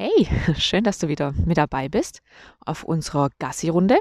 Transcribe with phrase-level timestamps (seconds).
[0.00, 2.22] Hey, schön, dass du wieder mit dabei bist
[2.64, 3.98] auf unserer Gassi-Runde.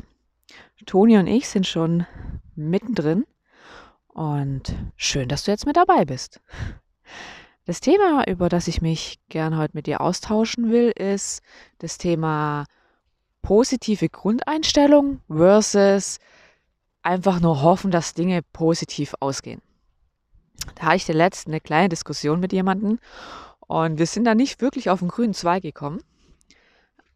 [0.86, 2.06] Toni und ich sind schon
[2.54, 3.26] mittendrin
[4.10, 6.40] und schön, dass du jetzt mit dabei bist.
[7.66, 11.42] Das Thema, über das ich mich gern heute mit dir austauschen will, ist
[11.80, 12.66] das Thema
[13.42, 16.20] positive Grundeinstellung versus
[17.02, 19.64] einfach nur hoffen, dass Dinge positiv ausgehen.
[20.76, 23.00] Da hatte ich der letzten eine kleine Diskussion mit jemandem
[23.68, 26.02] und wir sind da nicht wirklich auf den grünen Zweig gekommen.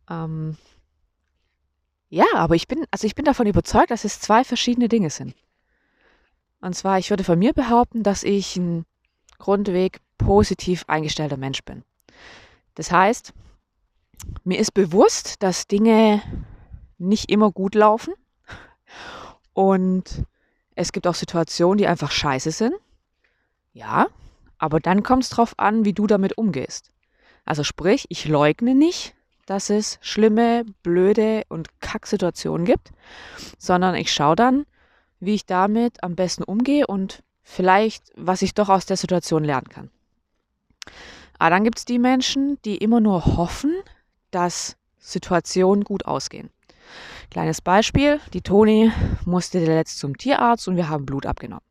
[0.09, 0.57] Ähm,
[2.09, 5.33] ja, aber ich bin, also ich bin davon überzeugt, dass es zwei verschiedene Dinge sind.
[6.59, 8.85] Und zwar, ich würde von mir behaupten, dass ich ein
[9.39, 11.83] grundweg positiv eingestellter Mensch bin.
[12.75, 13.33] Das heißt,
[14.43, 16.21] mir ist bewusst, dass Dinge
[16.97, 18.13] nicht immer gut laufen
[19.53, 20.25] und
[20.75, 22.75] es gibt auch Situationen, die einfach scheiße sind.
[23.73, 24.07] Ja,
[24.61, 26.91] aber dann kommt es darauf an, wie du damit umgehst.
[27.45, 29.15] Also sprich, ich leugne nicht,
[29.47, 32.91] dass es schlimme, blöde und Kacksituationen gibt,
[33.57, 34.67] sondern ich schaue dann,
[35.19, 39.67] wie ich damit am besten umgehe und vielleicht, was ich doch aus der Situation lernen
[39.67, 39.89] kann.
[41.39, 43.73] Aber dann gibt es die Menschen, die immer nur hoffen,
[44.29, 46.51] dass Situationen gut ausgehen.
[47.31, 48.91] Kleines Beispiel, die Toni
[49.25, 51.70] musste letzt zum Tierarzt und wir haben Blut abgenommen.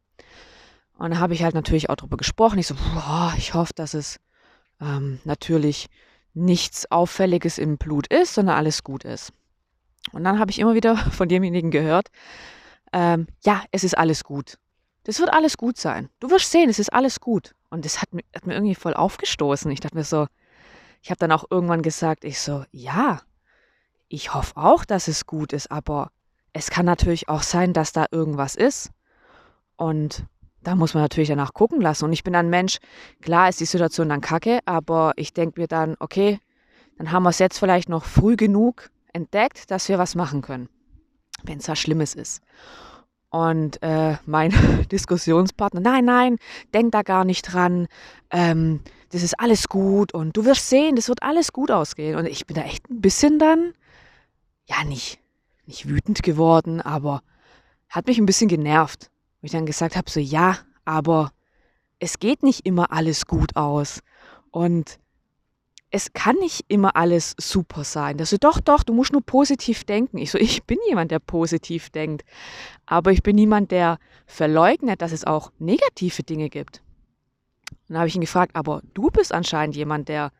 [1.00, 2.58] Und da habe ich halt natürlich auch darüber gesprochen.
[2.58, 4.20] Ich so, boah, ich hoffe, dass es
[4.82, 5.86] ähm, natürlich
[6.34, 9.32] nichts Auffälliges im Blut ist, sondern alles gut ist.
[10.12, 12.08] Und dann habe ich immer wieder von demjenigen gehört,
[12.92, 14.58] ähm, ja, es ist alles gut.
[15.04, 16.10] Das wird alles gut sein.
[16.20, 17.54] Du wirst sehen, es ist alles gut.
[17.70, 19.70] Und das hat, hat mir irgendwie voll aufgestoßen.
[19.70, 20.26] Ich dachte mir so,
[21.00, 23.22] ich habe dann auch irgendwann gesagt, ich so, ja,
[24.08, 26.10] ich hoffe auch, dass es gut ist, aber
[26.52, 28.90] es kann natürlich auch sein, dass da irgendwas ist.
[29.76, 30.26] Und
[30.62, 32.04] da muss man natürlich danach gucken lassen.
[32.04, 32.78] Und ich bin ein Mensch,
[33.22, 36.38] klar ist die Situation dann kacke, aber ich denke mir dann, okay,
[36.98, 40.68] dann haben wir es jetzt vielleicht noch früh genug entdeckt, dass wir was machen können,
[41.44, 42.42] wenn es was Schlimmes ist.
[43.30, 44.52] Und äh, mein
[44.92, 46.36] Diskussionspartner, nein, nein,
[46.74, 47.86] denk da gar nicht dran,
[48.30, 48.80] ähm,
[49.10, 52.16] das ist alles gut und du wirst sehen, das wird alles gut ausgehen.
[52.16, 53.72] Und ich bin da echt ein bisschen dann,
[54.66, 55.20] ja, nicht,
[55.66, 57.22] nicht wütend geworden, aber
[57.88, 59.10] hat mich ein bisschen genervt.
[59.40, 61.32] Wo ich dann gesagt habe, so ja, aber
[61.98, 64.00] es geht nicht immer alles gut aus.
[64.50, 64.98] Und
[65.90, 68.16] es kann nicht immer alles super sein.
[68.16, 70.18] Das so, doch, doch, du musst nur positiv denken.
[70.18, 72.24] Ich so, ich bin jemand, der positiv denkt.
[72.86, 76.82] Aber ich bin niemand, der verleugnet, dass es auch negative Dinge gibt.
[77.70, 80.30] Und dann habe ich ihn gefragt, aber du bist anscheinend jemand, der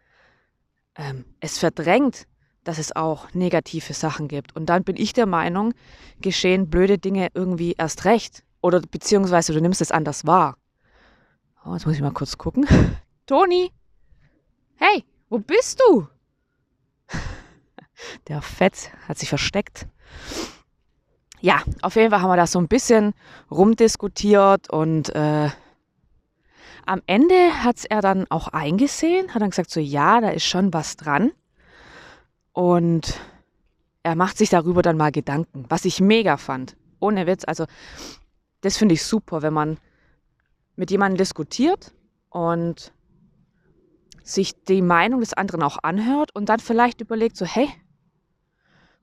[0.96, 2.26] ähm, es verdrängt,
[2.62, 4.54] dass es auch negative Sachen gibt.
[4.54, 5.74] Und dann bin ich der Meinung,
[6.20, 8.44] geschehen blöde Dinge irgendwie erst recht.
[8.62, 10.56] Oder beziehungsweise du nimmst es anders wahr.
[11.64, 12.66] Oh, jetzt muss ich mal kurz gucken.
[13.26, 13.70] Toni!
[14.76, 16.08] Hey, wo bist du?
[18.28, 19.86] Der Fett hat sich versteckt.
[21.40, 23.14] Ja, auf jeden Fall haben wir da so ein bisschen
[23.50, 25.50] rumdiskutiert und äh,
[26.86, 30.44] am Ende hat es er dann auch eingesehen, hat dann gesagt, so ja, da ist
[30.44, 31.30] schon was dran.
[32.52, 33.20] Und
[34.02, 36.76] er macht sich darüber dann mal Gedanken, was ich mega fand.
[36.98, 37.44] Ohne Witz.
[37.44, 37.66] Also
[38.60, 39.78] das finde ich super, wenn man
[40.76, 41.92] mit jemandem diskutiert
[42.28, 42.92] und
[44.22, 47.68] sich die Meinung des anderen auch anhört und dann vielleicht überlegt, so, hey,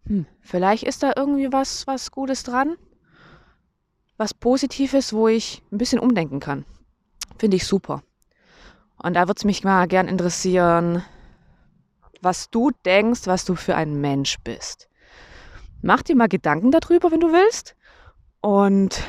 [0.06, 2.78] hm, vielleicht ist da irgendwie was, was Gutes dran,
[4.16, 6.66] was Positives, wo ich ein bisschen umdenken kann.
[7.38, 8.04] Finde ich super.
[9.02, 11.04] Und da würde es mich mal gern interessieren,
[12.22, 14.90] was du denkst, was du für ein Mensch bist.
[15.82, 17.76] Mach dir mal Gedanken darüber, wenn du willst.
[18.42, 19.04] Und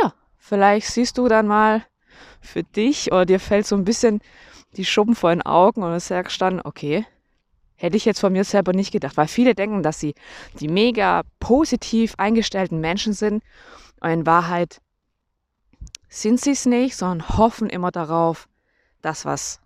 [0.00, 1.84] ja, vielleicht siehst du dann mal
[2.40, 4.20] für dich oder dir fällt so ein bisschen
[4.76, 7.06] die Schuppen vor den Augen und du sagst dann, okay,
[7.76, 10.14] hätte ich jetzt von mir selber nicht gedacht, weil viele denken, dass sie
[10.60, 13.42] die mega positiv eingestellten Menschen sind
[14.00, 14.80] und in Wahrheit
[16.08, 18.48] sind sie es nicht, sondern hoffen immer darauf,
[19.02, 19.60] dass was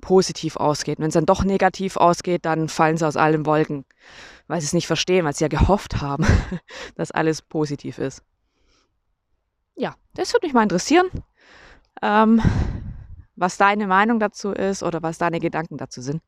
[0.00, 0.98] positiv ausgeht.
[0.98, 3.86] wenn es dann doch negativ ausgeht, dann fallen sie aus allen Wolken,
[4.46, 6.26] weil sie es nicht verstehen, weil sie ja gehofft haben,
[6.96, 8.22] dass alles positiv ist
[9.76, 11.08] ja, das würde mich mal interessieren,
[12.02, 12.42] ähm,
[13.36, 16.22] was deine Meinung dazu ist oder was deine Gedanken dazu sind.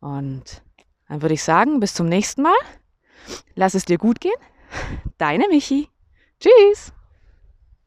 [0.00, 0.62] Und
[1.08, 2.56] dann würde ich sagen, bis zum nächsten Mal.
[3.54, 4.32] Lass es dir gut gehen.
[5.18, 5.88] Deine Michi.
[6.40, 6.92] Tschüss.